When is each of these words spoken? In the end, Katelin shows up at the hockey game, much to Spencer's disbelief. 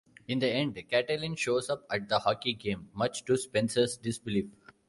In 0.27 0.39
the 0.39 0.47
end, 0.47 0.73
Katelin 0.91 1.37
shows 1.37 1.69
up 1.69 1.85
at 1.91 2.09
the 2.09 2.17
hockey 2.17 2.55
game, 2.55 2.89
much 2.95 3.23
to 3.25 3.37
Spencer's 3.37 3.97
disbelief. 3.97 4.47